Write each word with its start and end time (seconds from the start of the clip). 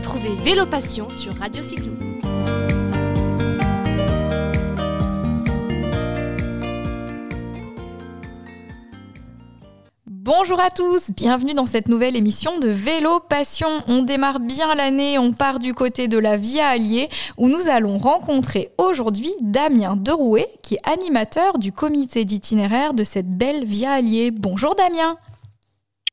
Retrouvez 0.00 0.34
Vélo 0.42 0.64
Passion 0.64 1.10
sur 1.10 1.34
Radio 1.34 1.62
Cyclo. 1.62 1.92
Bonjour 10.06 10.58
à 10.58 10.70
tous, 10.70 11.10
bienvenue 11.14 11.52
dans 11.52 11.66
cette 11.66 11.88
nouvelle 11.88 12.16
émission 12.16 12.58
de 12.60 12.68
Vélo 12.68 13.20
Passion. 13.20 13.68
On 13.88 14.00
démarre 14.00 14.40
bien 14.40 14.74
l'année, 14.74 15.18
on 15.18 15.34
part 15.34 15.58
du 15.58 15.74
côté 15.74 16.08
de 16.08 16.16
la 16.16 16.38
Via 16.38 16.68
Allier 16.68 17.10
où 17.36 17.50
nous 17.50 17.68
allons 17.68 17.98
rencontrer 17.98 18.70
aujourd'hui 18.78 19.30
Damien 19.42 19.96
Derouet 19.96 20.48
qui 20.62 20.76
est 20.76 20.88
animateur 20.88 21.58
du 21.58 21.72
comité 21.72 22.24
d'itinéraire 22.24 22.94
de 22.94 23.04
cette 23.04 23.28
belle 23.28 23.66
Via 23.66 23.92
Allier. 23.92 24.30
Bonjour 24.30 24.74
Damien. 24.74 25.18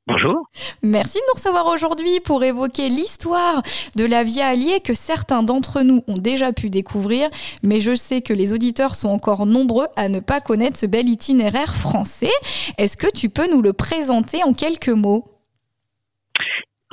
Bonjour. 0.07 0.47
Merci 0.83 1.15
de 1.15 1.23
nous 1.27 1.33
recevoir 1.35 1.67
aujourd'hui 1.67 2.21
pour 2.21 2.41
évoquer 2.41 2.87
l'histoire 2.87 3.61
de 3.97 4.05
la 4.05 4.23
Via 4.23 4.47
Allier 4.47 4.79
que 4.79 4.93
certains 4.93 5.43
d'entre 5.43 5.81
nous 5.81 6.01
ont 6.07 6.17
déjà 6.17 6.53
pu 6.53 6.69
découvrir, 6.69 7.29
mais 7.61 7.81
je 7.81 7.93
sais 7.93 8.21
que 8.21 8.31
les 8.31 8.53
auditeurs 8.53 8.95
sont 8.95 9.09
encore 9.09 9.45
nombreux 9.45 9.87
à 9.97 10.07
ne 10.07 10.21
pas 10.21 10.39
connaître 10.39 10.77
ce 10.77 10.85
bel 10.85 11.09
itinéraire 11.09 11.75
français. 11.75 12.31
Est-ce 12.77 12.95
que 12.95 13.11
tu 13.13 13.27
peux 13.27 13.51
nous 13.51 13.61
le 13.61 13.73
présenter 13.73 14.43
en 14.43 14.53
quelques 14.53 14.87
mots? 14.87 15.25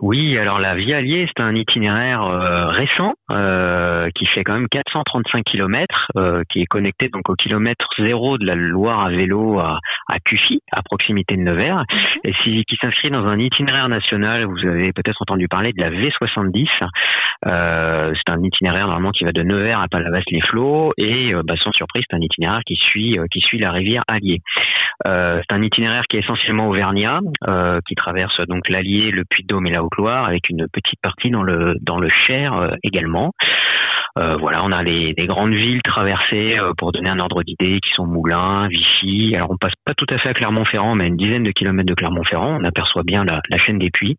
Oui, 0.02 0.36
alors 0.38 0.58
la 0.58 0.74
Via 0.74 0.96
Allier, 0.96 1.28
c'est 1.28 1.42
un 1.42 1.54
itinéraire 1.54 2.22
euh, 2.22 2.66
récent 2.66 3.14
euh, 3.30 4.10
qui 4.16 4.26
fait 4.26 4.42
quand 4.42 4.54
même 4.54 4.68
435 4.68 5.44
km, 5.44 6.08
euh, 6.16 6.42
qui 6.50 6.62
est 6.62 6.66
connecté 6.66 7.08
donc 7.08 7.28
au 7.28 7.34
kilomètre 7.34 7.86
zéro 7.98 8.36
de 8.36 8.44
la 8.44 8.56
Loire 8.56 9.06
à 9.06 9.10
vélo 9.10 9.60
à, 9.60 9.78
à 10.10 10.18
Cuffy, 10.18 10.60
à 10.72 10.82
proximité 10.82 11.36
de 11.36 11.42
Nevers, 11.42 11.84
mhm. 11.88 12.20
et 12.24 12.32
qui 12.64 12.76
s'inscrit 12.82 13.10
dans 13.10 13.24
un 13.26 13.38
itinéraire 13.38 13.88
national. 13.88 14.46
Vous 14.46 14.66
avez 14.66 14.92
peut-être 14.92 15.22
entendu 15.22 15.46
parler 15.46 15.72
de 15.72 15.80
la 15.80 15.90
V70. 15.90 16.66
C'est 17.44 18.32
un 18.32 18.42
itinéraire 18.42 18.86
normalement 18.86 19.10
qui 19.10 19.24
va 19.24 19.32
de 19.32 19.42
Nevers 19.42 19.80
à 19.80 19.88
Palavas-les-Flots, 19.88 20.92
et 20.96 21.32
bah, 21.44 21.54
sans 21.62 21.72
surprise, 21.72 22.04
c'est 22.08 22.16
un 22.16 22.20
itinéraire 22.20 22.60
qui 22.66 22.76
suit 22.76 23.18
qui 23.30 23.40
suit 23.40 23.58
la 23.58 23.70
rivière 23.70 24.02
Allier. 24.08 24.40
c'est 25.04 25.52
un 25.52 25.62
itinéraire 25.62 26.04
qui 26.08 26.16
est 26.16 26.20
essentiellement 26.20 26.68
auvergnat, 26.68 27.20
qui 27.86 27.94
traverse 27.94 28.40
donc 28.48 28.68
l'Allier, 28.68 29.10
le 29.10 29.24
Puy-de-Dôme 29.24 29.66
et 29.66 29.72
la 29.72 29.82
Haute-Loire, 29.82 30.26
avec 30.26 30.48
une 30.48 30.66
petite 30.72 31.00
partie 31.02 31.30
dans 31.30 31.42
le 31.42 31.74
dans 31.82 31.98
le 31.98 32.08
Cher 32.08 32.76
également. 32.82 33.32
Euh, 34.16 34.36
voilà, 34.36 34.62
on 34.64 34.70
a 34.70 34.84
des, 34.84 35.12
grandes 35.26 35.54
villes 35.54 35.82
traversées 35.82 36.56
euh, 36.56 36.72
pour 36.78 36.92
donner 36.92 37.10
un 37.10 37.18
ordre 37.18 37.42
d'idée 37.42 37.80
qui 37.80 37.90
sont 37.94 38.06
Moulins, 38.06 38.68
Vichy. 38.68 39.32
Alors 39.34 39.50
on 39.50 39.56
passe 39.56 39.72
pas 39.84 39.94
tout 39.94 40.06
à 40.08 40.18
fait 40.18 40.28
à 40.28 40.34
Clermont-Ferrand, 40.34 40.94
mais 40.94 41.04
à 41.04 41.06
une 41.08 41.16
dizaine 41.16 41.42
de 41.42 41.50
kilomètres 41.50 41.88
de 41.88 41.94
Clermont-Ferrand. 41.94 42.58
On 42.60 42.64
aperçoit 42.64 43.02
bien 43.04 43.24
la, 43.24 43.58
chaîne 43.58 43.78
des 43.78 43.90
puits. 43.90 44.16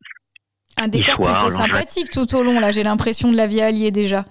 Un 0.78 0.88
décor 0.88 1.22
plutôt 1.22 1.50
sympathique 1.50 2.10
tout 2.10 2.36
au 2.36 2.44
long. 2.44 2.60
Là, 2.60 2.72
j'ai 2.72 2.84
l'impression 2.84 3.32
de 3.32 3.38
la 3.38 3.48
Via 3.48 3.68
Allier 3.68 3.92
déjà. 3.92 4.26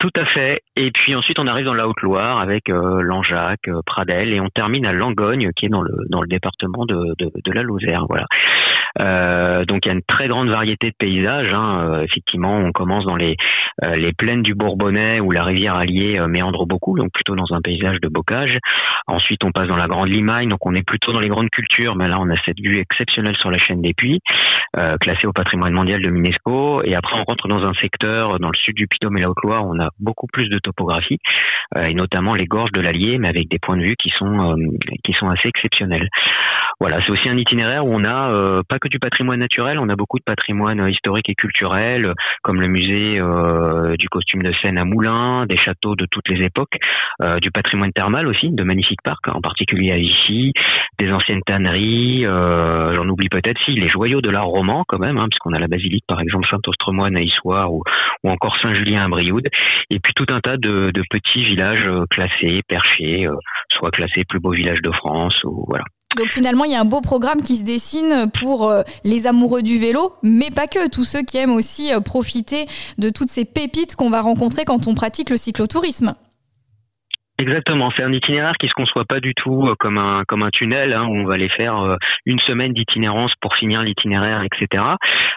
Tout 0.00 0.08
à 0.16 0.24
fait. 0.24 0.62
Et 0.76 0.90
puis 0.90 1.14
ensuite, 1.14 1.38
on 1.38 1.46
arrive 1.46 1.66
dans 1.66 1.74
la 1.74 1.86
Haute-Loire 1.86 2.40
avec 2.40 2.70
euh, 2.70 3.02
Langeac, 3.02 3.60
Pradel, 3.84 4.32
et 4.32 4.40
on 4.40 4.48
termine 4.48 4.86
à 4.86 4.94
Langogne, 4.94 5.50
qui 5.54 5.66
est 5.66 5.68
dans 5.68 5.82
le 5.82 5.92
dans 6.08 6.22
le 6.22 6.26
département 6.26 6.86
de, 6.86 7.14
de 7.18 7.52
la 7.52 7.62
Lozère. 7.62 8.06
Voilà. 8.08 8.24
Euh, 8.98 9.64
donc 9.64 9.84
il 9.84 9.88
y 9.88 9.90
a 9.90 9.94
une 9.94 10.02
très 10.02 10.28
grande 10.28 10.48
variété 10.48 10.88
de 10.90 10.96
paysages. 10.98 11.52
Hein. 11.52 11.84
Euh, 11.84 12.02
effectivement, 12.02 12.56
on 12.56 12.72
commence 12.72 13.04
dans 13.04 13.16
les, 13.16 13.36
euh, 13.84 13.96
les 13.96 14.12
plaines 14.12 14.42
du 14.42 14.54
Bourbonnais 14.54 15.20
où 15.20 15.30
la 15.30 15.44
rivière 15.44 15.76
Allier 15.76 16.20
méandre 16.28 16.66
beaucoup, 16.66 16.98
donc 16.98 17.12
plutôt 17.12 17.34
dans 17.34 17.52
un 17.52 17.60
paysage 17.60 18.00
de 18.00 18.08
bocage. 18.08 18.58
Ensuite, 19.06 19.44
on 19.44 19.52
passe 19.52 19.68
dans 19.68 19.76
la 19.76 19.86
Grande 19.86 20.08
Limagne, 20.08 20.48
donc 20.48 20.64
on 20.66 20.74
est 20.74 20.86
plutôt 20.86 21.12
dans 21.12 21.20
les 21.20 21.28
grandes 21.28 21.50
cultures, 21.50 21.96
mais 21.96 22.08
là 22.08 22.18
on 22.20 22.28
a 22.30 22.36
cette 22.44 22.60
vue 22.60 22.78
exceptionnelle 22.78 23.36
sur 23.36 23.50
la 23.50 23.58
chaîne 23.58 23.80
des 23.82 23.94
Puits, 23.94 24.20
euh, 24.76 24.96
classée 24.98 25.26
au 25.26 25.32
patrimoine 25.32 25.72
mondial 25.72 26.00
de 26.00 26.08
l'UNESCO. 26.08 26.82
Et 26.84 26.94
après, 26.94 27.16
on 27.18 27.24
rentre 27.24 27.48
dans 27.48 27.64
un 27.64 27.74
secteur 27.74 28.38
dans 28.38 28.50
le 28.50 28.56
sud 28.56 28.74
du 28.74 28.86
Puy-de-Dôme 28.86 29.18
et 29.18 29.22
la 29.22 29.30
Haute-Loire, 29.30 29.64
on 29.66 29.78
a 29.80 29.90
beaucoup 29.98 30.26
plus 30.26 30.48
de 30.48 30.58
topographie, 30.58 31.18
euh, 31.76 31.84
et 31.84 31.94
notamment 31.94 32.34
les 32.34 32.46
gorges 32.46 32.72
de 32.72 32.80
l'Allier, 32.80 33.18
mais 33.18 33.28
avec 33.28 33.48
des 33.48 33.58
points 33.58 33.76
de 33.76 33.82
vue 33.82 33.96
qui 33.96 34.10
sont 34.10 34.56
qui 35.04 35.12
sont 35.12 35.28
assez 35.28 35.48
exceptionnels. 35.48 36.08
Voilà, 36.80 37.00
c'est 37.04 37.12
aussi 37.12 37.28
un 37.28 37.36
itinéraire 37.36 37.84
où 37.84 37.94
on 37.94 38.04
a 38.04 38.62
pas 38.68 38.78
que 38.80 38.88
du 38.88 38.98
patrimoine 38.98 39.38
naturel, 39.38 39.78
on 39.78 39.88
a 39.88 39.96
beaucoup 39.96 40.18
de 40.18 40.24
patrimoine 40.24 40.88
historique 40.88 41.28
et 41.28 41.34
culturel, 41.34 42.14
comme 42.42 42.60
le 42.60 42.68
musée 42.68 43.20
euh, 43.20 43.96
du 43.96 44.08
costume 44.08 44.42
de 44.42 44.52
scène 44.62 44.78
à 44.78 44.84
Moulins, 44.84 45.46
des 45.46 45.56
châteaux 45.56 45.94
de 45.94 46.06
toutes 46.10 46.28
les 46.28 46.44
époques, 46.44 46.76
euh, 47.22 47.38
du 47.38 47.50
patrimoine 47.50 47.92
thermal 47.92 48.26
aussi, 48.26 48.50
de 48.50 48.64
magnifiques 48.64 49.02
parcs, 49.04 49.28
en 49.28 49.40
particulier 49.40 49.92
à 49.92 49.96
Vichy, 49.96 50.52
des 50.98 51.12
anciennes 51.12 51.42
tanneries, 51.46 52.26
euh, 52.26 52.94
j'en 52.94 53.08
oublie 53.08 53.28
peut-être 53.28 53.60
si, 53.64 53.72
les 53.72 53.88
joyaux 53.88 54.20
de 54.20 54.30
l'art 54.30 54.46
roman 54.46 54.84
quand 54.88 54.98
même, 54.98 55.18
hein, 55.18 55.28
puisqu'on 55.30 55.52
a 55.52 55.58
la 55.58 55.68
basilique 55.68 56.04
par 56.08 56.20
exemple 56.20 56.48
Saint-Ostremoine 56.50 57.16
à 57.16 57.20
Issoire 57.20 57.72
ou, 57.72 57.82
encore 58.24 58.58
Saint-Julien 58.58 59.04
à 59.04 59.08
Brioude, 59.08 59.48
et 59.90 59.98
puis 60.00 60.14
tout 60.14 60.26
un 60.30 60.40
tas 60.40 60.56
de, 60.56 60.90
de 60.90 61.02
petits 61.10 61.42
villages 61.42 61.88
classés, 62.10 62.62
perchés, 62.66 63.28
soit 63.70 63.90
classés 63.90 64.24
plus 64.28 64.40
beau 64.40 64.50
village 64.50 64.82
de 64.82 64.90
France, 64.92 65.42
ou 65.44 65.64
voilà. 65.68 65.84
Donc 66.16 66.28
finalement, 66.30 66.64
il 66.64 66.72
y 66.72 66.74
a 66.74 66.80
un 66.80 66.84
beau 66.84 67.00
programme 67.00 67.42
qui 67.42 67.54
se 67.54 67.64
dessine 67.64 68.28
pour 68.32 68.68
euh, 68.68 68.82
les 69.04 69.28
amoureux 69.28 69.62
du 69.62 69.78
vélo, 69.78 70.12
mais 70.24 70.50
pas 70.54 70.66
que, 70.66 70.90
tous 70.90 71.04
ceux 71.04 71.22
qui 71.22 71.38
aiment 71.38 71.54
aussi 71.54 71.94
euh, 71.94 72.00
profiter 72.00 72.66
de 72.98 73.10
toutes 73.10 73.28
ces 73.28 73.44
pépites 73.44 73.94
qu'on 73.94 74.10
va 74.10 74.20
rencontrer 74.20 74.64
quand 74.64 74.88
on 74.88 74.94
pratique 74.94 75.30
le 75.30 75.36
cyclotourisme. 75.36 76.14
Exactement, 77.38 77.90
c'est 77.96 78.02
un 78.02 78.12
itinéraire 78.12 78.54
qui 78.60 78.68
se 78.68 78.74
conçoit 78.74 79.04
pas 79.04 79.20
du 79.20 79.34
tout 79.34 79.62
euh, 79.66 79.74
comme 79.78 79.98
un 79.98 80.50
tunnel 80.52 80.92
hein, 80.92 81.06
où 81.06 81.14
on 81.14 81.24
va 81.24 81.34
aller 81.34 81.48
faire 81.48 81.96
une 82.26 82.40
semaine 82.40 82.72
d'itinérance 82.72 83.32
pour 83.40 83.54
finir 83.54 83.82
l'itinéraire, 83.82 84.42
etc. 84.42 84.82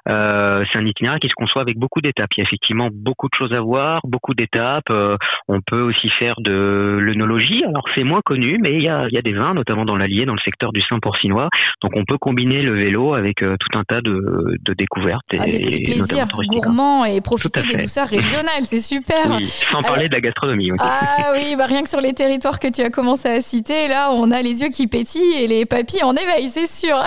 Euh, 0.09 0.63
c'est 0.71 0.77
un 0.77 0.85
itinéraire 0.85 1.19
qui 1.19 1.29
se 1.29 1.33
conçoit 1.33 1.61
avec 1.61 1.77
beaucoup 1.77 2.01
d'étapes. 2.01 2.29
Il 2.35 2.41
y 2.41 2.43
a 2.43 2.47
effectivement 2.47 2.89
beaucoup 2.91 3.27
de 3.27 3.35
choses 3.37 3.53
à 3.53 3.61
voir, 3.61 4.01
beaucoup 4.03 4.33
d'étapes. 4.33 4.89
Euh, 4.89 5.17
on 5.47 5.61
peut 5.61 5.81
aussi 5.81 6.09
faire 6.19 6.35
de 6.39 6.99
l'œnologie. 7.01 7.63
Alors 7.63 7.85
c'est 7.95 8.03
moins 8.03 8.21
connu, 8.21 8.59
mais 8.61 8.73
il 8.73 8.83
y 8.83 8.89
a, 8.89 9.07
il 9.07 9.13
y 9.13 9.17
a 9.17 9.21
des 9.21 9.33
vins, 9.33 9.53
notamment 9.53 9.85
dans 9.85 9.95
l'Allier, 9.95 10.25
dans 10.25 10.33
le 10.33 10.41
secteur 10.43 10.73
du 10.73 10.81
Saint-Porcinois. 10.81 11.49
Donc 11.81 11.91
on 11.95 12.05
peut 12.05 12.17
combiner 12.17 12.61
le 12.61 12.73
vélo 12.73 13.13
avec 13.13 13.37
tout 13.37 13.77
un 13.77 13.83
tas 13.83 14.01
de, 14.01 14.57
de 14.61 14.73
découvertes. 14.73 15.23
Ah, 15.39 15.45
des 15.45 15.59
petits 15.59 15.83
plaisirs 15.83 16.27
gourmands 16.47 17.05
et 17.05 17.21
profiter 17.21 17.61
des 17.63 17.77
douceurs 17.77 18.07
régionales, 18.07 18.63
c'est 18.63 18.79
super. 18.79 19.37
Oui, 19.37 19.45
sans 19.45 19.81
parler 19.81 20.09
de 20.09 20.13
la 20.13 20.21
gastronomie. 20.21 20.71
Ah 20.79 21.31
oui, 21.33 21.55
bah 21.57 21.65
rien 21.65 21.83
que 21.83 21.89
sur 21.89 22.01
les 22.01 22.13
territoires 22.13 22.59
que 22.59 22.67
tu 22.67 22.81
as 22.81 22.89
commencé 22.89 23.29
à 23.29 23.41
citer, 23.41 23.87
là, 23.87 24.09
on 24.11 24.31
a 24.31 24.41
les 24.41 24.61
yeux 24.61 24.69
qui 24.69 24.87
pétillent 24.87 25.41
et 25.41 25.47
les 25.47 25.65
papilles 25.65 26.03
en 26.03 26.13
éveil, 26.13 26.47
c'est 26.47 26.67
sûr. 26.67 26.97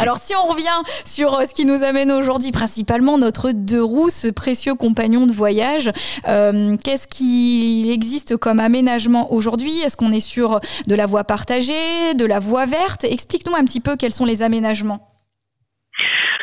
Alors, 0.00 0.18
si 0.18 0.34
on 0.36 0.48
revient 0.48 0.64
sur 1.04 1.34
euh, 1.34 1.42
ce 1.46 1.54
qui 1.54 1.64
nous 1.64 1.82
amène 1.82 1.93
aujourd'hui, 1.94 2.52
principalement 2.52 3.18
notre 3.18 3.52
deux 3.52 3.82
roues, 3.82 4.10
ce 4.10 4.28
précieux 4.28 4.74
compagnon 4.74 5.26
de 5.26 5.32
voyage, 5.32 5.90
euh, 6.28 6.76
qu'est-ce 6.82 7.06
qui 7.06 7.90
existe 7.92 8.36
comme 8.36 8.60
aménagement 8.60 9.32
aujourd'hui? 9.32 9.80
Est-ce 9.84 9.96
qu'on 9.96 10.12
est 10.12 10.20
sur 10.20 10.60
de 10.88 10.94
la 10.94 11.06
voie 11.06 11.24
partagée, 11.24 12.14
de 12.18 12.26
la 12.26 12.40
voie 12.40 12.66
verte? 12.66 13.04
Explique-nous 13.04 13.54
un 13.54 13.64
petit 13.64 13.80
peu 13.80 13.96
quels 13.96 14.12
sont 14.12 14.26
les 14.26 14.42
aménagements. 14.42 15.10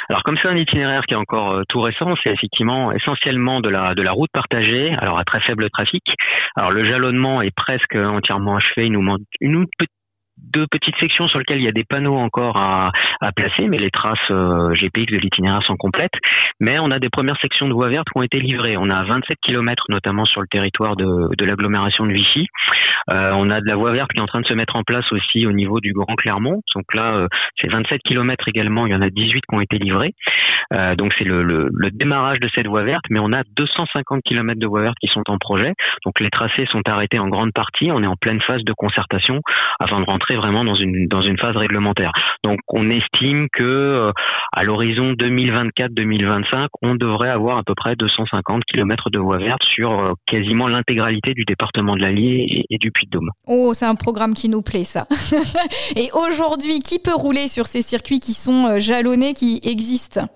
Alors 0.10 0.24
comme 0.24 0.38
c'est 0.42 0.50
un 0.50 0.58
itinéraire 0.58 1.04
qui 1.08 1.14
est 1.14 1.18
encore 1.18 1.54
euh, 1.54 1.62
tout 1.70 1.80
récent, 1.80 2.14
c'est 2.24 2.32
effectivement 2.32 2.92
essentiellement 2.92 3.62
de 3.62 3.70
la 3.70 3.96
de 3.96 4.02
la 4.02 4.12
route 4.12 4.30
partagée, 4.34 4.94
alors 5.00 5.18
à 5.18 5.24
très 5.24 5.40
faible 5.42 5.70
trafic. 5.70 6.04
Alors 6.58 6.72
le 6.72 6.84
jalonnement 6.84 7.42
est 7.42 7.56
presque 7.56 7.96
entièrement 7.96 8.58
achevé, 8.58 8.88
il 8.88 8.92
nous 8.92 9.02
manque 9.02 9.22
une 9.40 9.56
deux 10.42 10.68
petites 10.68 10.96
sections 11.00 11.28
sur 11.28 11.40
lesquelles 11.40 11.60
il 11.60 11.66
y 11.66 11.70
a 11.70 11.74
des 11.74 11.84
panneaux 11.84 12.16
encore 12.16 12.58
à, 12.58 12.92
placer, 13.36 13.68
mais 13.68 13.78
les 13.78 13.92
traces 13.92 14.18
euh, 14.30 14.74
GPX 14.74 15.14
de 15.14 15.18
l'itinéraire 15.18 15.64
sont 15.64 15.78
complètes. 15.78 16.14
Mais 16.60 16.80
on 16.80 16.92
a 16.92 17.00
des 17.00 17.10
premières 17.10 17.40
sections 17.42 17.68
de 17.68 17.74
voies 17.74 17.90
vertes 17.90 18.08
qui 18.12 18.18
ont 18.18 18.24
été 18.24 18.40
livrées. 18.40 18.76
On 18.78 18.90
a 18.90 19.04
27 19.04 19.38
km 19.42 19.86
notamment 19.90 20.26
sur 20.26 20.42
le 20.42 20.48
territoire 20.48 20.96
de, 20.96 21.46
l'agglomération 21.46 22.06
de 22.06 22.14
Vichy. 22.14 22.48
Euh, 23.12 23.32
on 23.34 23.50
a 23.50 23.62
de 23.62 23.68
la 23.68 23.76
voie 23.76 23.92
verte 23.92 24.12
qui 24.12 24.20
est 24.20 24.22
en 24.22 24.28
train 24.28 24.42
de 24.42 24.48
se 24.48 24.54
mettre 24.54 24.76
en 24.76 24.84
place 24.84 25.10
aussi 25.12 25.46
au 25.46 25.52
niveau 25.52 25.80
du 25.80 25.94
Grand 25.94 26.16
Clermont. 26.16 26.62
Donc 26.76 26.94
là, 26.94 27.16
euh, 27.16 27.28
c'est 27.60 27.72
27 27.72 28.02
km 28.04 28.48
également. 28.48 28.86
Il 28.86 28.92
y 28.92 28.96
en 28.96 29.02
a 29.02 29.10
18 29.10 29.42
qui 29.42 29.56
ont 29.56 29.62
été 29.62 29.78
livrés. 29.78 30.14
Euh, 30.74 30.96
donc 30.96 31.14
c'est 31.18 31.26
le, 31.26 31.44
le, 31.44 31.92
démarrage 31.92 32.40
de 32.40 32.50
cette 32.56 32.68
voie 32.68 32.84
verte, 32.84 33.04
mais 33.10 33.20
on 33.20 33.34
a 33.34 33.44
250 33.56 34.22
km 34.24 34.60
de 34.60 34.68
voies 34.68 34.82
vertes 34.82 34.98
qui 35.02 35.08
sont 35.08 35.24
en 35.28 35.38
projet. 35.38 35.74
Donc 36.06 36.20
les 36.20 36.30
tracés 36.30 36.66
sont 36.70 36.82
arrêtés 36.88 37.20
en 37.20 37.28
grande 37.28 37.52
partie. 37.54 37.92
On 37.92 38.04
est 38.04 38.08
en 38.08 38.16
pleine 38.16 38.42
phase 38.42 38.64
de 38.64 38.74
concertation 38.74 39.42
afin 39.80 40.00
de 40.00 40.06
rentrer 40.06 40.31
vraiment 40.36 40.64
dans 40.64 40.76
une 40.76 41.08
dans 41.08 41.22
une 41.22 41.38
phase 41.38 41.56
réglementaire. 41.56 42.12
Donc 42.44 42.60
on 42.68 42.90
estime 42.90 43.48
que 43.52 43.64
euh, 43.64 44.12
à 44.52 44.64
l'horizon 44.64 45.14
2024-2025, 45.14 46.68
on 46.82 46.96
devrait 46.96 47.30
avoir 47.30 47.58
à 47.58 47.64
peu 47.64 47.76
près 47.76 47.96
250 47.96 48.64
km 48.66 49.10
de 49.10 49.20
voies 49.20 49.38
vertes 49.38 49.64
sur 49.64 49.92
euh, 49.92 50.14
quasiment 50.26 50.68
l'intégralité 50.68 51.34
du 51.34 51.46
département 51.46 51.96
de 51.96 52.02
l'Allier 52.02 52.66
et, 52.70 52.78
du 52.78 52.92
Puy-de-Dôme. 52.92 53.30
Oh, 53.48 53.74
c'est 53.74 53.86
un 53.86 53.96
programme 53.96 54.34
qui 54.34 54.50
nous 54.50 54.62
plaît 54.62 54.84
ça. 54.84 55.08
et 55.96 56.10
aujourd'hui, 56.14 56.80
qui 56.80 57.00
peut 57.00 57.14
rouler 57.14 57.48
sur 57.48 57.68
ces 57.68 57.82
circuits 57.82 58.20
qui 58.20 58.34
sont 58.34 58.68
euh, 58.68 58.80
jalonnés, 58.80 59.34
qui 59.34 59.62
existent? 59.64 60.28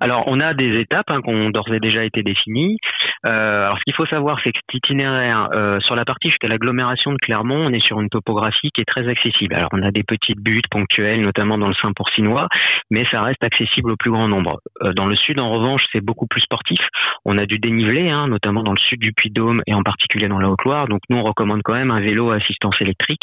Alors, 0.00 0.24
on 0.26 0.40
a 0.40 0.54
des 0.54 0.80
étapes 0.80 1.06
hein, 1.08 1.20
qui 1.22 1.30
ont 1.30 1.50
d'ores 1.50 1.72
et 1.72 1.80
déjà 1.80 2.04
été 2.04 2.22
définies. 2.22 2.76
Euh, 3.26 3.64
alors, 3.64 3.78
ce 3.78 3.84
qu'il 3.84 3.94
faut 3.94 4.06
savoir, 4.06 4.38
c'est 4.44 4.52
que 4.52 4.58
cet 4.58 4.74
itinéraire, 4.74 5.48
euh, 5.54 5.80
sur 5.80 5.96
la 5.96 6.04
partie 6.04 6.28
jusqu'à 6.28 6.48
l'agglomération 6.48 7.12
de 7.12 7.18
Clermont, 7.18 7.66
on 7.66 7.72
est 7.72 7.84
sur 7.84 8.00
une 8.00 8.08
topographie 8.08 8.70
qui 8.74 8.82
est 8.82 8.84
très 8.84 9.08
accessible. 9.08 9.54
Alors, 9.54 9.70
on 9.72 9.82
a 9.82 9.90
des 9.90 10.02
petites 10.02 10.40
buttes 10.40 10.68
ponctuelles, 10.70 11.22
notamment 11.22 11.58
dans 11.58 11.68
le 11.68 11.74
Saint-Pourcinois, 11.74 12.48
mais 12.90 13.06
ça 13.10 13.22
reste 13.22 13.42
accessible 13.42 13.92
au 13.92 13.96
plus 13.96 14.10
grand 14.10 14.28
nombre. 14.28 14.60
Euh, 14.82 14.92
dans 14.92 15.06
le 15.06 15.16
sud, 15.16 15.40
en 15.40 15.50
revanche, 15.50 15.82
c'est 15.92 16.04
beaucoup 16.04 16.26
plus 16.26 16.42
sportif. 16.42 16.80
On 17.24 17.38
a 17.38 17.46
du 17.46 17.58
dénivelé, 17.58 18.10
hein, 18.10 18.28
notamment 18.28 18.62
dans 18.62 18.72
le 18.72 18.80
sud 18.80 19.00
du 19.00 19.12
Puy-Dôme 19.12 19.62
et 19.66 19.74
en 19.74 19.82
particulier 19.82 20.28
dans 20.28 20.38
la 20.38 20.48
Haute-Loire. 20.48 20.88
Donc, 20.88 21.00
nous, 21.08 21.16
on 21.16 21.22
recommande 21.22 21.62
quand 21.62 21.74
même 21.74 21.90
un 21.90 22.00
vélo 22.00 22.30
à 22.30 22.36
assistance 22.36 22.76
électrique. 22.80 23.22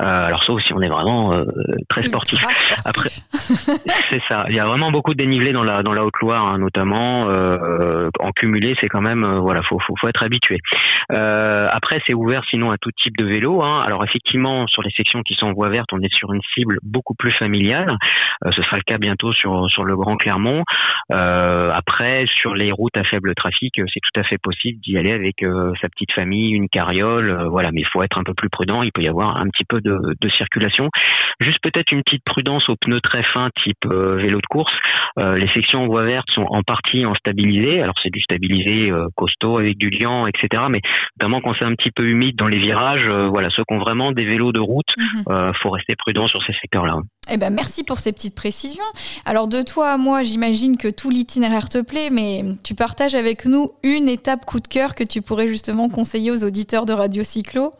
Euh, 0.00 0.04
alors, 0.04 0.44
ça 0.44 0.52
aussi, 0.52 0.72
on 0.72 0.80
est 0.80 0.88
vraiment 0.88 1.32
euh, 1.32 1.44
très 1.88 2.02
sportif. 2.04 2.44
Après, 2.84 3.08
c'est 3.32 4.22
ça. 4.28 4.44
Il 4.48 4.54
y 4.54 4.60
a 4.60 4.66
vraiment 4.66 4.92
beaucoup 4.92 5.12
de 5.12 5.18
dénivelé 5.18 5.52
dans 5.52 5.64
la 5.64 5.82
dans 5.82 5.92
la 5.92 6.04
Haute-Loire, 6.04 6.46
hein, 6.46 6.58
notamment. 6.58 7.28
en 8.20 8.32
cumulé, 8.32 8.74
c'est 8.80 8.88
quand 8.88 9.00
même 9.00 9.39
voilà, 9.40 9.62
faut, 9.62 9.78
faut, 9.80 10.08
être 10.08 10.22
habitué. 10.22 10.58
Euh, 11.12 11.68
après, 11.70 12.00
c'est 12.06 12.14
ouvert 12.14 12.42
sinon 12.50 12.70
à 12.70 12.78
tout 12.78 12.90
type 12.92 13.16
de 13.16 13.24
vélo. 13.24 13.62
Hein. 13.62 13.82
Alors 13.84 14.04
effectivement, 14.04 14.66
sur 14.66 14.82
les 14.82 14.90
sections 14.90 15.22
qui 15.22 15.34
sont 15.34 15.46
en 15.46 15.52
voie 15.52 15.68
verte, 15.68 15.92
on 15.92 16.00
est 16.00 16.14
sur 16.14 16.32
une 16.32 16.42
cible 16.54 16.78
beaucoup 16.82 17.14
plus 17.14 17.32
familiale. 17.32 17.96
Euh, 18.44 18.50
ce 18.52 18.62
sera 18.62 18.76
le 18.76 18.82
cas 18.82 18.98
bientôt 18.98 19.32
sur 19.32 19.70
sur 19.70 19.84
le 19.84 19.96
Grand 19.96 20.16
Clermont. 20.16 20.64
Euh, 21.12 21.70
après, 21.72 22.24
sur 22.26 22.54
les 22.54 22.72
routes 22.72 22.96
à 22.96 23.04
faible 23.04 23.34
trafic, 23.34 23.74
c'est 23.76 24.00
tout 24.00 24.20
à 24.20 24.24
fait 24.24 24.38
possible 24.38 24.80
d'y 24.80 24.96
aller 24.96 25.12
avec 25.12 25.42
euh, 25.42 25.72
sa 25.80 25.88
petite 25.88 26.12
famille, 26.12 26.52
une 26.52 26.68
carriole. 26.68 27.30
Euh, 27.30 27.48
voilà, 27.48 27.70
mais 27.72 27.80
il 27.80 27.86
faut 27.86 28.02
être 28.02 28.18
un 28.18 28.24
peu 28.24 28.34
plus 28.34 28.48
prudent. 28.48 28.82
Il 28.82 28.92
peut 28.92 29.02
y 29.02 29.08
avoir 29.08 29.36
un 29.36 29.46
petit 29.48 29.64
peu 29.64 29.80
de, 29.80 30.00
circulation. 30.30 30.90
Juste 31.40 31.58
peut-être 31.60 31.90
une 31.92 32.02
petite 32.02 32.24
prudence 32.24 32.68
aux 32.68 32.76
pneus 32.76 33.00
très 33.00 33.22
fins, 33.24 33.50
type 33.62 33.84
vélo 33.86 34.40
de 34.40 34.46
course. 34.46 34.72
les 35.16 35.48
sections 35.48 35.82
en 35.82 35.86
voie 35.86 36.04
verte 36.04 36.30
sont 36.30 36.46
en 36.48 36.62
partie 36.62 37.04
en 37.04 37.14
stabilisé. 37.14 37.82
Alors 37.82 37.94
c'est 38.02 38.10
du 38.10 38.20
stabilisé 38.20 38.92
avec 39.42 39.78
du 39.78 39.90
liant, 39.90 40.26
etc. 40.26 40.62
Mais 40.70 40.80
notamment 41.18 41.40
quand 41.40 41.54
c'est 41.58 41.64
un 41.64 41.74
petit 41.74 41.90
peu 41.90 42.04
humide 42.04 42.36
dans 42.36 42.48
les 42.48 42.58
virages, 42.58 43.06
euh, 43.08 43.28
voilà, 43.28 43.48
ceux 43.50 43.64
qui 43.64 43.74
ont 43.74 43.78
vraiment 43.78 44.12
des 44.12 44.24
vélos 44.24 44.52
de 44.52 44.60
route, 44.60 44.86
il 44.96 45.02
mhm. 45.02 45.24
euh, 45.30 45.52
faut 45.62 45.70
rester 45.70 45.94
prudent 45.96 46.28
sur 46.28 46.42
ces 46.44 46.52
secteurs-là. 46.60 46.98
Eh 47.30 47.36
ben, 47.36 47.50
merci 47.50 47.84
pour 47.84 47.98
ces 47.98 48.12
petites 48.12 48.34
précisions. 48.34 48.84
Alors 49.24 49.48
de 49.48 49.62
toi 49.62 49.90
à 49.90 49.96
moi, 49.96 50.22
j'imagine 50.22 50.76
que 50.76 50.88
tout 50.88 51.10
l'itinéraire 51.10 51.68
te 51.68 51.82
plaît, 51.82 52.10
mais 52.10 52.42
tu 52.64 52.74
partages 52.74 53.14
avec 53.14 53.44
nous 53.44 53.70
une 53.82 54.08
étape 54.08 54.44
coup 54.44 54.60
de 54.60 54.68
cœur 54.68 54.94
que 54.94 55.04
tu 55.04 55.22
pourrais 55.22 55.48
justement 55.48 55.88
conseiller 55.88 56.30
aux 56.30 56.44
auditeurs 56.44 56.86
de 56.86 56.92
Radio 56.92 57.22
Cyclo 57.22 57.72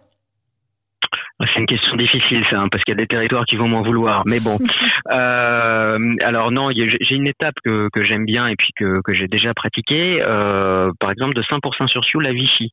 c'est 1.47 1.61
une 1.61 1.67
question 1.67 1.97
difficile, 1.97 2.45
ça, 2.51 2.61
hein, 2.61 2.69
parce 2.71 2.85
qu'il 2.85 2.93
y 2.93 2.99
a 2.99 3.01
des 3.01 3.07
territoires 3.07 3.45
qui 3.45 3.57
vont 3.57 3.69
m'en 3.69 3.83
vouloir. 3.83 4.23
Mais 4.27 4.41
bon, 4.41 4.59
euh, 5.13 6.15
alors 6.23 6.51
non, 6.51 6.71
j'ai 6.71 7.15
une 7.15 7.29
étape 7.29 7.55
que, 7.65 7.89
que 7.93 8.05
j'aime 8.05 8.25
bien 8.25 8.47
et 8.49 8.57
puis 8.57 8.71
que, 8.77 9.01
que 9.03 9.15
j'ai 9.15 9.27
déjà 9.27 9.55
pratiquée. 9.55 10.23
Euh, 10.23 10.91
par 11.01 11.11
exemple, 11.11 11.35
de 11.35 11.43
100% 11.43 11.89
sur 11.89 12.05
Sioux, 12.05 12.21
la 12.21 12.33
Vichy. 12.33 12.71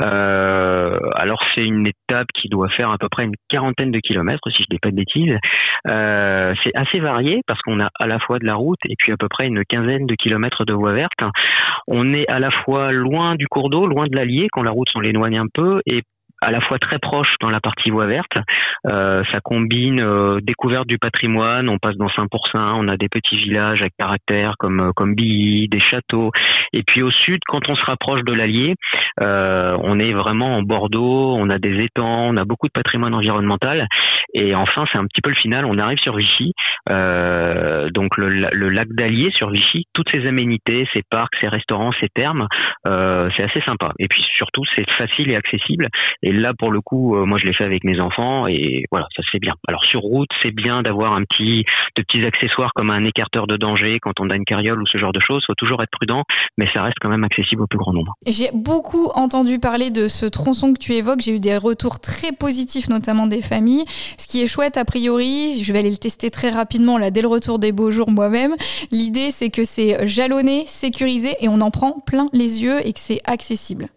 Euh, 0.00 0.98
alors 1.14 1.40
c'est 1.54 1.64
une 1.64 1.86
étape 1.86 2.28
qui 2.34 2.48
doit 2.48 2.68
faire 2.68 2.90
à 2.90 2.98
peu 2.98 3.08
près 3.08 3.24
une 3.24 3.34
quarantaine 3.48 3.90
de 3.90 3.98
kilomètres, 3.98 4.48
si 4.50 4.62
je 4.62 4.66
dis 4.70 4.78
pas 4.78 4.90
de 4.90 4.96
bêtises. 4.96 5.36
Euh, 5.88 6.54
c'est 6.62 6.74
assez 6.74 7.00
varié 7.00 7.40
parce 7.46 7.60
qu'on 7.62 7.80
a 7.80 7.90
à 7.98 8.06
la 8.06 8.18
fois 8.18 8.38
de 8.38 8.46
la 8.46 8.54
route 8.54 8.78
et 8.88 8.94
puis 8.98 9.12
à 9.12 9.16
peu 9.16 9.28
près 9.28 9.46
une 9.46 9.64
quinzaine 9.64 10.06
de 10.06 10.14
kilomètres 10.14 10.64
de 10.64 10.72
voie 10.72 10.92
verte. 10.92 11.20
On 11.86 12.12
est 12.14 12.30
à 12.30 12.38
la 12.38 12.50
fois 12.50 12.92
loin 12.92 13.34
du 13.34 13.46
cours 13.46 13.70
d'eau, 13.70 13.86
loin 13.86 14.06
de 14.06 14.16
l'Allier, 14.16 14.48
quand 14.52 14.62
la 14.62 14.70
route 14.70 14.88
s'en 14.90 15.02
éloigne 15.02 15.38
un 15.38 15.46
peu, 15.52 15.80
et 15.86 16.02
à 16.44 16.50
la 16.50 16.60
fois 16.60 16.78
très 16.78 16.98
proche 16.98 17.34
dans 17.40 17.50
la 17.50 17.60
partie 17.60 17.90
voie 17.90 18.06
verte. 18.06 18.36
Euh, 18.90 19.22
ça 19.32 19.40
combine 19.40 20.00
euh, 20.00 20.40
découverte 20.42 20.86
du 20.86 20.98
patrimoine, 20.98 21.68
on 21.68 21.78
passe 21.78 21.96
dans 21.96 22.08
5%, 22.08 22.28
on 22.54 22.88
a 22.88 22.96
des 22.96 23.08
petits 23.08 23.36
villages 23.36 23.82
à 23.82 23.88
caractère 23.98 24.54
comme 24.58 24.80
euh, 24.80 24.92
comme 24.94 25.14
Billy, 25.14 25.68
des 25.68 25.80
châteaux. 25.80 26.30
Et 26.72 26.82
puis 26.82 27.02
au 27.02 27.10
sud, 27.10 27.40
quand 27.46 27.68
on 27.68 27.74
se 27.74 27.84
rapproche 27.84 28.22
de 28.24 28.32
l'Allier, 28.32 28.74
on 29.20 29.98
est 29.98 30.12
vraiment 30.12 30.56
en 30.56 30.62
Bordeaux, 30.62 31.34
on 31.36 31.48
a 31.50 31.58
des 31.58 31.84
étangs, 31.84 32.28
on 32.28 32.36
a 32.36 32.44
beaucoup 32.44 32.66
de 32.66 32.72
patrimoine 32.72 33.14
environnemental. 33.14 33.86
Et 34.34 34.54
enfin, 34.54 34.84
c'est 34.92 34.98
un 34.98 35.06
petit 35.06 35.20
peu 35.20 35.30
le 35.30 35.36
final, 35.36 35.64
on 35.64 35.78
arrive 35.78 35.98
sur 35.98 36.16
Vichy, 36.16 36.52
euh, 36.90 37.88
donc 37.90 38.16
le, 38.16 38.28
lac 38.68 38.88
d'Allier 38.90 39.30
sur 39.30 39.50
Vichy, 39.50 39.86
toutes 39.92 40.10
ces 40.12 40.26
aménités, 40.26 40.86
ces 40.92 41.02
parcs, 41.08 41.34
ces 41.40 41.48
restaurants, 41.48 41.92
ces 42.00 42.08
thermes, 42.08 42.48
c'est 42.84 43.44
assez 43.44 43.60
sympa. 43.66 43.92
Et 43.98 44.08
puis 44.08 44.22
surtout, 44.36 44.62
c'est 44.76 44.90
facile 44.92 45.30
et 45.30 45.36
accessible. 45.36 45.88
Et 46.22 46.32
là, 46.32 46.52
pour 46.58 46.70
le 46.70 46.80
coup, 46.80 47.16
euh, 47.16 47.24
moi, 47.24 47.38
je 47.38 47.46
l'ai 47.46 47.54
fait 47.54 47.64
avec 47.64 47.84
mes 47.84 48.00
enfants 48.00 48.46
et 48.46 48.84
voilà, 48.90 49.06
ça 49.16 49.22
fait 49.30 49.38
bien. 49.38 49.54
Alors 49.68 49.84
sur 49.84 50.00
route, 50.00 50.28
c'est 50.42 50.50
bien 50.50 50.82
d'avoir 50.82 51.14
un 51.14 51.24
petit, 51.24 51.64
de 51.96 52.02
petits 52.02 52.24
accessoires 52.24 52.72
comme 52.74 52.90
un 52.90 53.04
écarteur 53.04 53.46
de 53.46 53.56
danger 53.56 53.98
quand 54.00 54.20
on 54.20 54.30
a 54.30 54.36
une 54.36 54.44
carriole 54.44 54.82
ou 54.82 54.86
ce 54.86 54.98
genre 54.98 55.12
de 55.12 55.20
choses. 55.20 55.44
Faut 55.46 55.54
toujours 55.54 55.82
être 55.82 55.90
prudent, 55.90 56.24
mais 56.58 56.68
ça 56.72 56.82
reste 56.82 56.96
quand 57.00 57.10
même 57.10 57.24
accessible 57.24 57.62
au 57.62 57.66
plus 57.66 57.78
grand 57.78 57.92
nombre. 57.92 58.14
J'ai 58.26 58.50
beaucoup 58.54 59.08
entendu 59.14 59.58
parler 59.58 59.90
de 59.90 60.08
ce 60.08 60.26
tronçon 60.26 60.72
que 60.72 60.78
tu 60.78 60.92
évoques. 60.92 61.20
J'ai 61.20 61.36
eu 61.36 61.40
des 61.40 61.56
retours 61.56 62.00
très 62.00 62.32
positifs, 62.32 62.88
notamment 62.88 63.26
des 63.26 63.42
familles. 63.42 63.84
Ce 64.24 64.26
qui 64.26 64.40
est 64.40 64.46
chouette 64.46 64.78
a 64.78 64.86
priori, 64.86 65.62
je 65.62 65.70
vais 65.70 65.80
aller 65.80 65.90
le 65.90 65.98
tester 65.98 66.30
très 66.30 66.48
rapidement 66.48 66.96
là 66.96 67.10
dès 67.10 67.20
le 67.20 67.28
retour 67.28 67.58
des 67.58 67.72
beaux 67.72 67.90
jours 67.90 68.10
moi-même. 68.10 68.54
L'idée, 68.90 69.30
c'est 69.30 69.50
que 69.50 69.64
c'est 69.64 70.06
jalonné, 70.06 70.64
sécurisé 70.66 71.36
et 71.40 71.50
on 71.50 71.60
en 71.60 71.70
prend 71.70 72.00
plein 72.00 72.30
les 72.32 72.62
yeux 72.62 72.80
et 72.86 72.94
que 72.94 73.00
c'est 73.00 73.20
accessible. 73.26 73.88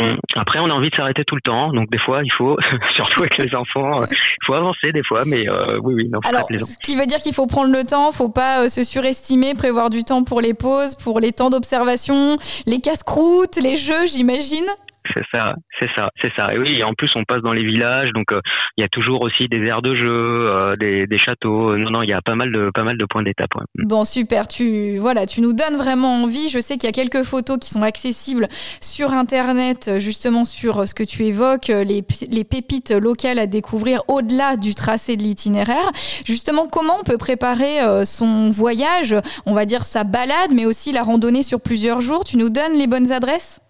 Hum. 0.00 0.18
Après, 0.36 0.58
on 0.58 0.66
a 0.66 0.74
envie 0.74 0.90
de 0.90 0.94
s'arrêter 0.94 1.24
tout 1.24 1.34
le 1.34 1.40
temps, 1.40 1.72
donc 1.72 1.88
des 1.90 1.98
fois, 1.98 2.20
il 2.22 2.30
faut, 2.30 2.58
surtout 2.92 3.20
avec 3.20 3.38
les 3.38 3.54
enfants, 3.54 4.02
euh, 4.02 4.06
il 4.10 4.46
faut 4.46 4.52
avancer 4.52 4.92
des 4.92 5.02
fois, 5.02 5.24
mais 5.24 5.48
euh, 5.48 5.78
oui, 5.82 5.94
oui, 5.96 6.08
non, 6.10 6.20
Alors, 6.24 6.46
ce 6.50 6.76
qui 6.84 6.94
veut 6.94 7.06
dire 7.06 7.18
qu'il 7.18 7.32
faut 7.32 7.46
prendre 7.46 7.72
le 7.72 7.84
temps, 7.84 8.12
faut 8.12 8.28
pas 8.28 8.64
euh, 8.64 8.68
se 8.68 8.84
surestimer, 8.84 9.54
prévoir 9.54 9.88
du 9.88 10.04
temps 10.04 10.24
pour 10.24 10.42
les 10.42 10.52
pauses, 10.52 10.94
pour 10.94 11.20
les 11.20 11.32
temps 11.32 11.48
d'observation, 11.48 12.36
les 12.66 12.80
casse-croûtes, 12.82 13.56
les 13.56 13.76
jeux, 13.76 14.06
j'imagine. 14.06 14.66
C'est 15.14 15.24
ça, 15.32 15.54
c'est 15.80 15.88
ça, 15.96 16.10
c'est 16.22 16.32
ça. 16.36 16.54
Et 16.54 16.58
oui, 16.58 16.82
en 16.82 16.94
plus 16.94 17.10
on 17.16 17.24
passe 17.24 17.42
dans 17.42 17.52
les 17.52 17.64
villages, 17.64 18.10
donc 18.12 18.32
euh, 18.32 18.40
il 18.76 18.82
y 18.82 18.84
a 18.84 18.88
toujours 18.88 19.22
aussi 19.22 19.48
des 19.48 19.64
aires 19.66 19.82
de 19.82 19.94
jeu, 19.94 20.06
euh, 20.06 20.76
des, 20.76 21.18
châteaux. 21.18 21.76
Non, 21.76 21.90
non, 21.90 22.02
il 22.02 22.08
y 22.08 22.12
a 22.12 22.22
pas 22.22 22.34
mal 22.34 22.52
de 22.52 22.70
pas 22.72 22.84
mal 22.84 22.96
de 22.96 23.04
points 23.04 23.22
d'étape. 23.22 23.50
Mm. 23.76 23.86
Bon, 23.86 24.04
super. 24.04 24.48
Tu 24.48 24.98
voilà, 24.98 25.26
tu 25.26 25.40
nous 25.40 25.52
donnes 25.52 25.76
vraiment 25.76 26.22
envie. 26.22 26.48
Je 26.48 26.60
sais 26.60 26.76
qu'il 26.76 26.84
y 26.84 26.88
a 26.88 26.92
quelques 26.92 27.24
photos 27.24 27.58
qui 27.58 27.70
sont 27.70 27.82
accessibles 27.82 28.48
sur 28.80 29.12
internet, 29.12 29.90
justement 29.98 30.44
sur 30.44 30.86
ce 30.86 30.94
que 30.94 31.04
tu 31.04 31.24
évoques, 31.24 31.68
les, 31.68 32.04
les 32.30 32.44
pépites 32.44 32.90
locales 32.90 33.38
à 33.38 33.46
découvrir 33.46 34.02
au-delà 34.08 34.56
du 34.56 34.74
tracé 34.74 35.16
de 35.16 35.22
l'itinéraire. 35.22 35.90
Justement, 36.24 36.68
comment 36.68 36.94
on 37.00 37.04
peut 37.04 37.18
préparer 37.18 37.80
euh, 37.80 38.04
son 38.04 38.50
voyage, 38.50 39.14
on 39.46 39.54
va 39.54 39.64
dire 39.64 39.84
sa 39.84 40.04
balade, 40.04 40.50
mais 40.52 40.66
aussi 40.66 40.92
la 40.92 41.02
randonnée 41.02 41.42
sur 41.42 41.60
plusieurs 41.60 42.00
jours. 42.00 42.24
Tu 42.24 42.36
nous 42.36 42.50
donnes 42.50 42.74
les 42.74 42.86
bonnes 42.86 43.12
adresses? 43.12 43.60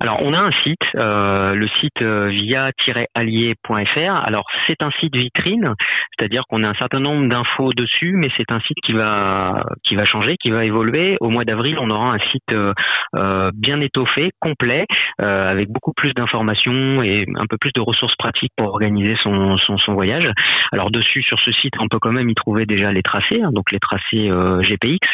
Alors, 0.00 0.18
on 0.22 0.32
a 0.32 0.38
un 0.38 0.50
site, 0.64 0.82
euh, 0.96 1.54
le 1.54 1.68
site 1.68 2.02
euh, 2.02 2.28
via-allier.fr. 2.28 4.26
Alors, 4.26 4.44
c'est 4.66 4.82
un 4.82 4.90
site 5.00 5.14
vitrine, 5.14 5.74
c'est-à-dire 6.18 6.42
qu'on 6.48 6.64
a 6.64 6.68
un 6.68 6.74
certain 6.74 7.00
nombre 7.00 7.28
d'infos 7.28 7.72
dessus, 7.74 8.14
mais 8.16 8.28
c'est 8.36 8.50
un 8.52 8.60
site 8.60 8.78
qui 8.84 8.92
va 8.92 9.64
qui 9.84 9.94
va 9.94 10.04
changer, 10.04 10.36
qui 10.36 10.50
va 10.50 10.64
évoluer. 10.64 11.16
Au 11.20 11.28
mois 11.28 11.44
d'avril, 11.44 11.78
on 11.80 11.90
aura 11.90 12.12
un 12.12 12.18
site 12.30 12.54
euh, 12.54 13.50
bien 13.54 13.80
étoffé, 13.80 14.30
complet, 14.40 14.86
avec 15.18 15.68
beaucoup 15.68 15.92
plus 15.92 16.12
d'informations 16.14 17.02
et 17.02 17.26
un 17.36 17.46
peu 17.46 17.56
plus 17.56 17.72
de 17.74 17.80
ressources 17.80 18.16
pratiques 18.16 18.52
pour 18.56 18.68
organiser 18.68 19.14
son, 19.22 19.56
son, 19.58 19.94
voyage. 19.94 20.28
Alors, 20.72 20.90
dessus, 20.90 21.22
sur 21.22 21.38
ce 21.38 21.52
site, 21.52 21.74
on 21.78 21.88
peut 21.88 21.98
quand 22.00 22.12
même 22.12 22.28
y 22.28 22.34
trouver 22.34 22.66
déjà 22.66 22.90
les 22.90 23.02
tracés, 23.02 23.40
hein, 23.42 23.50
donc 23.52 23.70
les 23.70 23.78
tracés 23.78 24.28
GPX. 24.62 25.06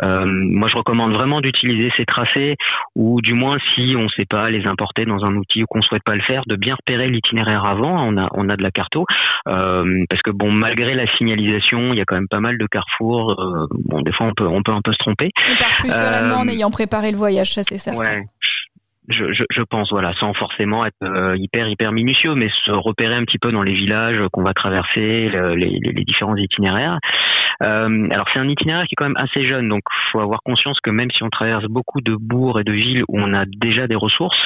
moi, 0.00 0.68
je 0.68 0.76
recommande 0.76 1.12
vraiment 1.12 1.40
d'utiliser 1.40 1.90
ces 1.96 2.04
tracés, 2.04 2.56
ou 2.94 3.20
du 3.20 3.34
moins 3.34 3.56
si 3.74 3.94
on 3.96 4.08
sait 4.08 4.27
pas 4.28 4.50
les 4.50 4.66
importer 4.66 5.04
dans 5.04 5.24
un 5.24 5.34
outil 5.36 5.62
ou 5.62 5.66
qu'on 5.66 5.82
souhaite 5.82 6.02
pas 6.04 6.14
le 6.14 6.22
faire, 6.22 6.42
de 6.46 6.56
bien 6.56 6.74
repérer 6.74 7.08
l'itinéraire 7.08 7.64
avant. 7.64 8.06
On 8.06 8.16
a 8.16 8.28
on 8.34 8.48
a 8.48 8.56
de 8.56 8.62
la 8.62 8.70
carto 8.70 9.06
euh, 9.48 10.04
parce 10.08 10.22
que 10.22 10.30
bon 10.30 10.50
malgré 10.50 10.94
la 10.94 11.06
signalisation, 11.16 11.92
il 11.92 11.98
y 11.98 12.00
a 12.00 12.04
quand 12.04 12.16
même 12.16 12.28
pas 12.28 12.40
mal 12.40 12.58
de 12.58 12.66
carrefours. 12.66 13.32
Euh, 13.32 13.66
bon 13.84 14.02
des 14.02 14.12
fois 14.12 14.26
on 14.26 14.34
peut 14.34 14.46
on 14.46 14.62
peut 14.62 14.72
un 14.72 14.82
peu 14.82 14.92
se 14.92 14.98
tromper. 14.98 15.30
On 15.50 15.56
part 15.56 15.76
plus 15.78 15.90
sereinement 15.90 16.40
en 16.40 16.46
euh, 16.46 16.52
ayant 16.52 16.70
préparé 16.70 17.10
le 17.10 17.16
voyage, 17.16 17.52
ça 17.52 17.62
c'est 17.62 17.78
certain. 17.78 18.00
Ouais. 18.00 18.26
Je, 19.08 19.32
je, 19.32 19.44
je, 19.50 19.62
pense, 19.62 19.90
voilà, 19.90 20.12
sans 20.20 20.34
forcément 20.34 20.84
être 20.84 21.34
hyper 21.36 21.68
hyper 21.68 21.92
minutieux, 21.92 22.34
mais 22.34 22.48
se 22.64 22.70
repérer 22.70 23.14
un 23.14 23.24
petit 23.24 23.38
peu 23.38 23.52
dans 23.52 23.62
les 23.62 23.74
villages 23.74 24.20
qu'on 24.32 24.42
va 24.42 24.54
traverser, 24.54 25.30
les, 25.56 25.78
les, 25.80 26.04
différents 26.04 26.36
itinéraires. 26.36 26.98
Euh, 27.62 28.08
alors 28.10 28.26
c'est 28.32 28.38
un 28.38 28.48
itinéraire 28.48 28.84
qui 28.84 28.92
est 28.92 28.96
quand 28.96 29.08
même 29.08 29.16
assez 29.16 29.44
jeune, 29.46 29.68
donc 29.68 29.82
faut 30.12 30.20
avoir 30.20 30.40
conscience 30.44 30.78
que 30.80 30.90
même 30.90 31.10
si 31.10 31.22
on 31.24 31.30
traverse 31.30 31.64
beaucoup 31.64 32.00
de 32.00 32.14
bourgs 32.14 32.60
et 32.60 32.64
de 32.64 32.72
villes 32.72 33.02
où 33.08 33.18
on 33.18 33.34
a 33.34 33.44
déjà 33.46 33.86
des 33.86 33.96
ressources, 33.96 34.38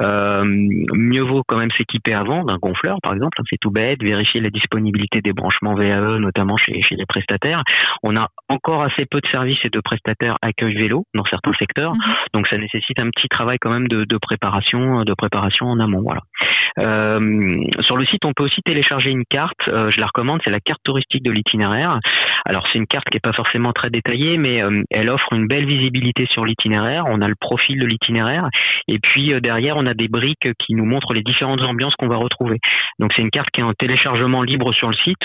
euh, 0.00 0.44
mieux 0.44 1.22
vaut 1.22 1.42
quand 1.46 1.58
même 1.58 1.70
s'équiper 1.76 2.14
avant 2.14 2.44
d'un 2.44 2.56
gonfleur, 2.56 2.98
par 3.02 3.12
exemple. 3.12 3.36
Hein, 3.40 3.44
c'est 3.50 3.58
tout 3.60 3.70
bête, 3.70 4.02
vérifier 4.02 4.40
la 4.40 4.50
disponibilité 4.50 5.20
des 5.20 5.32
branchements 5.32 5.74
VAE, 5.74 6.18
notamment 6.18 6.56
chez, 6.56 6.80
chez 6.82 6.96
les 6.96 7.06
prestataires. 7.06 7.62
On 8.02 8.16
a 8.16 8.28
encore 8.48 8.82
assez 8.82 9.04
peu 9.06 9.20
de 9.20 9.28
services 9.28 9.58
et 9.64 9.70
de 9.70 9.80
prestataires 9.80 10.36
accueil 10.42 10.74
vélo 10.74 11.04
dans 11.14 11.24
certains 11.24 11.52
secteurs, 11.58 11.92
mhm. 11.92 12.14
donc 12.32 12.48
ça 12.48 12.56
nécessite 12.56 12.98
un 12.98 13.10
petit 13.10 13.28
travail 13.28 13.58
quand 13.60 13.72
même 13.72 13.88
de, 13.88 14.03
de, 14.06 14.16
préparation, 14.16 15.66
en 15.66 15.80
amont. 15.80 16.04
Euh, 16.78 17.60
sur 17.80 17.96
le 17.96 18.04
site, 18.06 18.24
on 18.24 18.32
peut 18.32 18.44
aussi 18.44 18.60
télécharger 18.62 19.10
une 19.10 19.24
carte. 19.24 19.68
Euh, 19.68 19.90
je 19.90 20.00
la 20.00 20.06
recommande, 20.06 20.40
c'est 20.44 20.50
la 20.50 20.60
carte 20.60 20.80
touristique 20.82 21.22
de 21.22 21.30
l'itinéraire. 21.30 21.98
Alors 22.44 22.66
c'est 22.68 22.78
une 22.78 22.86
carte 22.86 23.08
qui 23.08 23.16
est 23.16 23.20
pas 23.20 23.32
forcément 23.32 23.72
très 23.72 23.90
détaillée, 23.90 24.38
mais 24.38 24.62
euh, 24.62 24.82
elle 24.90 25.08
offre 25.08 25.32
une 25.32 25.46
belle 25.46 25.66
visibilité 25.66 26.26
sur 26.30 26.44
l'itinéraire. 26.44 27.04
On 27.06 27.20
a 27.20 27.28
le 27.28 27.36
profil 27.36 27.78
de 27.80 27.86
l'itinéraire, 27.86 28.48
et 28.88 28.98
puis 28.98 29.32
derrière, 29.40 29.76
on 29.76 29.86
a 29.86 29.94
des 29.94 30.08
briques 30.08 30.48
qui 30.58 30.74
nous 30.74 30.84
montrent 30.84 31.14
les 31.14 31.22
différentes 31.22 31.62
ambiances 31.62 31.94
qu'on 31.96 32.08
va 32.08 32.16
retrouver. 32.16 32.58
Donc 32.98 33.12
c'est 33.14 33.22
une 33.22 33.30
carte 33.30 33.50
qui 33.52 33.60
est 33.60 33.64
en 33.64 33.72
téléchargement 33.72 34.42
libre 34.42 34.72
sur 34.72 34.88
le 34.88 34.96
site 34.96 35.22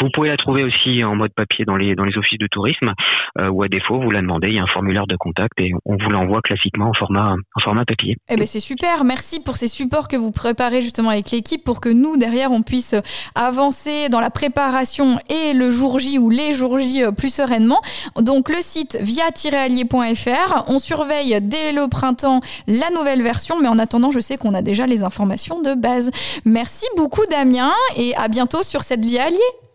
vous 0.00 0.10
pouvez 0.10 0.28
la 0.28 0.36
trouver 0.36 0.64
aussi 0.64 1.04
en 1.04 1.16
mode 1.16 1.32
papier 1.34 1.64
dans 1.64 1.76
les, 1.76 1.94
dans 1.94 2.04
les 2.04 2.16
offices 2.16 2.38
de 2.38 2.46
tourisme, 2.46 2.92
euh, 3.40 3.48
ou 3.48 3.62
à 3.62 3.68
défaut, 3.68 4.00
vous 4.00 4.10
la 4.10 4.20
demandez, 4.20 4.48
il 4.48 4.54
y 4.54 4.58
a 4.58 4.62
un 4.62 4.66
formulaire 4.66 5.06
de 5.06 5.16
contact 5.16 5.58
et 5.58 5.72
on 5.84 5.96
vous 5.96 6.10
l'envoie 6.10 6.40
classiquement 6.42 6.88
en 6.88 6.94
format, 6.94 7.34
en 7.54 7.60
format 7.60 7.84
papier. 7.84 8.16
Eh 8.28 8.36
ben 8.36 8.46
c'est 8.46 8.60
super, 8.60 9.04
merci 9.04 9.42
pour 9.42 9.56
ces 9.56 9.68
supports 9.68 10.08
que 10.08 10.16
vous 10.16 10.30
préparez 10.30 10.82
justement 10.82 11.10
avec 11.10 11.30
l'équipe 11.30 11.64
pour 11.64 11.80
que 11.80 11.88
nous, 11.88 12.16
derrière, 12.16 12.52
on 12.52 12.62
puisse 12.62 12.94
avancer 13.34 14.08
dans 14.08 14.20
la 14.20 14.30
préparation 14.30 15.18
et 15.28 15.54
le 15.54 15.70
jour 15.70 15.98
J 15.98 16.18
ou 16.18 16.30
les 16.30 16.52
jours 16.52 16.78
J 16.78 17.04
euh, 17.04 17.12
plus 17.12 17.34
sereinement. 17.34 17.80
Donc 18.20 18.48
le 18.48 18.60
site 18.60 18.98
via-allier.fr, 19.00 20.64
on 20.68 20.78
surveille 20.78 21.38
dès 21.42 21.72
le 21.72 21.88
printemps 21.88 22.40
la 22.66 22.90
nouvelle 22.90 23.22
version, 23.22 23.56
mais 23.60 23.68
en 23.68 23.78
attendant, 23.78 24.10
je 24.10 24.20
sais 24.20 24.36
qu'on 24.36 24.54
a 24.54 24.62
déjà 24.62 24.86
les 24.86 25.02
informations 25.02 25.60
de 25.62 25.74
base. 25.74 26.10
Merci 26.44 26.86
beaucoup 26.96 27.24
Damien 27.30 27.72
et 27.96 28.14
à 28.16 28.28
bientôt 28.28 28.62
sur 28.62 28.82
cette 28.82 29.04
Via 29.04 29.24
Allier. 29.24 29.65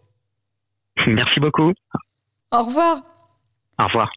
Merci 1.07 1.39
beaucoup. 1.39 1.73
Au 2.51 2.63
revoir. 2.63 3.01
Au 3.79 3.85
revoir. 3.85 4.11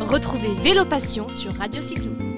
Retrouvez 0.00 0.54
Vélo 0.62 0.84
Passion 0.84 1.26
sur 1.28 1.52
Radio 1.54 1.80
Cyclo. 1.80 2.31